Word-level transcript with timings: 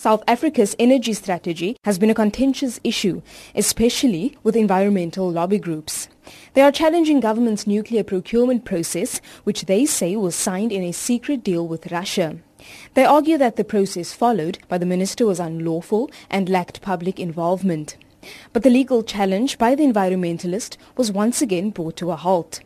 South 0.00 0.22
Africa's 0.26 0.74
energy 0.78 1.12
strategy 1.12 1.76
has 1.84 1.98
been 1.98 2.08
a 2.08 2.14
contentious 2.14 2.80
issue, 2.82 3.20
especially 3.54 4.34
with 4.42 4.56
environmental 4.56 5.30
lobby 5.30 5.58
groups. 5.58 6.08
They 6.54 6.62
are 6.62 6.72
challenging 6.72 7.20
government's 7.20 7.66
nuclear 7.66 8.02
procurement 8.02 8.64
process, 8.64 9.20
which 9.44 9.66
they 9.66 9.84
say 9.84 10.16
was 10.16 10.34
signed 10.34 10.72
in 10.72 10.82
a 10.82 10.92
secret 10.92 11.44
deal 11.44 11.68
with 11.68 11.92
Russia. 11.92 12.38
They 12.94 13.04
argue 13.04 13.36
that 13.36 13.56
the 13.56 13.62
process 13.62 14.14
followed 14.14 14.58
by 14.70 14.78
the 14.78 14.86
minister 14.86 15.26
was 15.26 15.38
unlawful 15.38 16.10
and 16.30 16.48
lacked 16.48 16.80
public 16.80 17.20
involvement. 17.20 17.98
But 18.54 18.62
the 18.62 18.70
legal 18.70 19.02
challenge 19.02 19.58
by 19.58 19.74
the 19.74 19.84
environmentalist 19.84 20.78
was 20.96 21.12
once 21.12 21.42
again 21.42 21.68
brought 21.68 21.96
to 21.98 22.10
a 22.10 22.16
halt. 22.16 22.60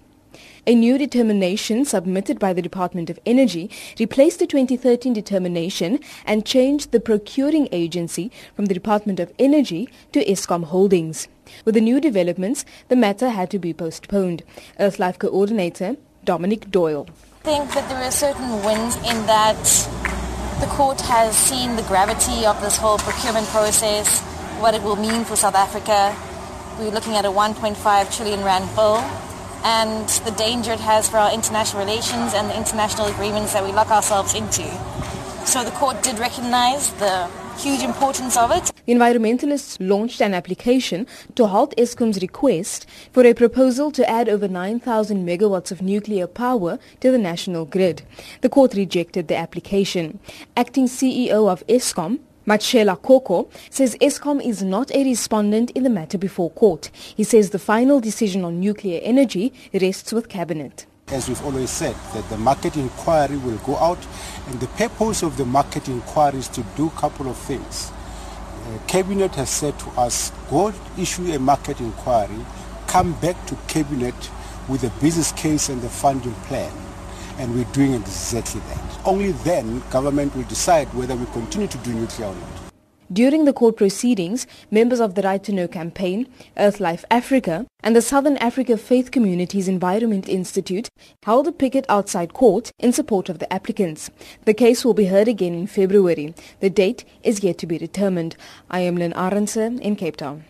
A 0.67 0.75
new 0.75 0.97
determination 0.97 1.85
submitted 1.85 2.39
by 2.39 2.53
the 2.53 2.63
Department 2.63 3.11
of 3.11 3.19
Energy 3.27 3.71
replaced 4.01 4.39
the 4.39 4.47
2013 4.47 5.13
determination 5.13 6.01
and 6.25 6.47
changed 6.47 6.91
the 6.91 7.01
procuring 7.01 7.69
agency 7.71 8.31
from 8.57 8.67
the 8.67 8.75
Department 8.75 9.21
of 9.21 9.33
Energy 9.39 9.89
to 10.13 10.25
Eskom 10.25 10.65
Holdings. 10.65 11.29
With 11.65 11.75
the 11.75 11.81
new 11.81 12.01
developments, 12.01 12.65
the 12.89 12.97
matter 12.97 13.29
had 13.29 13.51
to 13.51 13.59
be 13.59 13.75
postponed. 13.75 14.43
Earthlife 14.81 15.19
coordinator 15.19 15.97
Dominic 16.25 16.71
Doyle. 16.71 17.07
I 17.43 17.45
think 17.45 17.75
that 17.75 17.89
there 17.91 18.03
are 18.03 18.11
certain 18.11 18.65
wins 18.65 18.97
in 18.97 19.27
that 19.27 19.61
the 20.61 20.67
court 20.67 21.01
has 21.03 21.37
seen 21.37 21.77
the 21.77 21.83
gravity 21.83 22.47
of 22.47 22.59
this 22.63 22.79
whole 22.79 22.97
procurement 22.97 23.47
process, 23.49 24.23
what 24.61 24.75
it 24.75 24.83
will 24.83 24.97
mean 24.97 25.25
for 25.25 25.37
South 25.37 25.55
Africa. 25.55 26.17
We're 26.79 26.91
looking 26.91 27.17
at 27.17 27.27
a 27.27 27.29
1.5 27.29 28.17
trillion 28.17 28.43
rand 28.43 28.75
bill 28.75 28.97
and 29.65 30.09
the 30.27 30.31
danger 30.33 30.73
it 30.73 30.81
has 30.81 31.09
for 31.09 31.17
our 31.17 31.33
international 31.33 31.83
relations 31.83 32.35
and 32.35 32.51
the 32.51 32.57
international 32.57 33.07
agreements 33.07 33.53
that 33.55 33.65
we 33.65 33.73
lock 33.73 33.91
ourselves 33.91 34.35
into. 34.35 34.63
So 35.47 35.65
the 35.65 35.71
court 35.73 36.03
did 36.03 36.19
recognize 36.19 36.93
the 36.95 37.29
huge 37.59 37.83
importance 37.83 38.37
of 38.37 38.51
it. 38.51 38.71
The 38.87 38.93
environmentalists 38.93 39.77
launched 39.81 40.21
an 40.21 40.35
application 40.35 41.07
to 41.37 41.47
halt 41.47 41.75
Eskom's 41.79 42.21
request 42.21 42.87
for 43.13 43.25
a 43.25 43.33
proposal 43.33 43.91
to 43.93 44.09
add 44.09 44.29
over 44.29 44.49
9,000 44.49 45.27
megawatts 45.27 45.71
of 45.71 45.81
nuclear 45.81 46.27
power 46.27 46.79
to 47.01 47.11
the 47.11 47.19
national 47.19 47.65
grid. 47.65 48.03
The 48.43 48.49
court 48.49 48.75
rejected 48.75 49.29
the 49.29 49.37
application. 49.37 50.19
Acting 50.57 50.87
CEO 50.87 51.49
of 51.49 51.67
Eskom, 51.67 52.19
Matshela 52.47 53.01
Koko 53.01 53.49
says 53.71 53.97
Eskom 54.03 54.45
is 54.45 54.63
not 54.63 54.95
a 54.95 55.03
respondent 55.03 55.71
in 55.71 55.83
the 55.83 55.89
matter 55.89 56.19
before 56.19 56.51
court. 56.51 56.91
He 56.93 57.25
says 57.25 57.51
the 57.51 57.59
final 57.59 58.01
decision 58.01 58.45
on 58.45 58.61
nuclear 58.61 59.01
energy 59.03 59.55
rests 59.73 60.13
with 60.13 60.29
cabinet. 60.29 60.85
As 61.09 61.27
we've 61.27 61.43
always 61.43 61.71
said, 61.71 61.97
that 62.13 62.29
the 62.29 62.37
market 62.37 62.77
inquiry 62.77 63.39
will 63.39 63.57
go 63.59 63.77
out 63.77 63.99
and 64.49 64.61
the 64.61 64.67
purpose 64.69 65.23
of 65.23 65.39
the 65.39 65.47
market 65.47 65.89
inquiry 65.89 66.39
is 66.39 66.49
to 66.49 66.63
do 66.77 66.89
a 66.89 67.01
couple 67.01 67.31
of 67.31 67.37
things. 67.39 67.91
Uh, 67.91 68.79
cabinet 68.89 69.35
has 69.37 69.49
said 69.49 69.79
to 69.79 69.89
us, 69.93 70.31
go 70.51 70.71
issue 70.99 71.25
a 71.33 71.39
market 71.39 71.81
inquiry, 71.81 72.45
come 72.89 73.15
back 73.21 73.47
to 73.47 73.57
cabinet 73.69 74.15
with 74.69 74.85
a 74.85 74.91
business 75.01 75.33
case 75.33 75.71
and 75.71 75.81
the 75.81 75.89
funding 75.89 76.35
plan 76.47 76.73
and 77.39 77.55
we're 77.55 77.73
doing 77.73 77.95
exactly 77.95 78.61
that. 78.69 79.01
Only 79.05 79.33
then 79.33 79.83
government 79.91 80.35
will 80.37 80.45
decide 80.45 80.93
whether 80.95 81.17
we 81.17 81.27
continue 81.27 81.69
to 81.69 81.79
do 81.79 81.93
nuclear 81.93 82.29
or 82.29 82.35
not. 82.35 82.65
During 83.13 83.45
the 83.45 83.53
court 83.53 83.77
proceedings, 83.77 84.47
members 84.71 84.99
of 84.99 85.15
the 85.15 85.23
Right 85.23 85.45
to 85.45 85.53
Know 85.53 85.69
campaign, 85.69 86.27
Earthlife 86.57 87.05
Africa, 87.11 87.67
and 87.83 87.95
the 87.95 88.01
Southern 88.01 88.39
Africa 88.39 88.79
Faith 88.79 89.11
Communities 89.11 89.69
Environment 89.69 90.27
Institute 90.27 90.89
held 91.23 91.47
a 91.47 91.53
picket 91.53 91.85
outside 91.89 92.33
court 92.33 92.73
in 92.79 92.93
support 92.93 93.29
of 93.29 93.41
the 93.41 93.53
applicants. 93.53 94.11
The 94.47 94.55
case 94.55 94.85
will 94.85 94.95
be 94.95 95.07
heard 95.07 95.29
again 95.29 95.55
in 95.55 95.67
February. 95.67 96.35
The 96.61 96.71
date 96.71 97.05
is 97.23 97.45
yet 97.45 97.59
to 97.59 97.67
be 97.67 97.77
determined. 97.77 98.37
I 98.71 98.81
am 98.81 98.97
Lynn 98.97 99.13
Arendse 99.13 99.81
in 99.81 99.97
Cape 99.97 100.17
Town. 100.17 100.45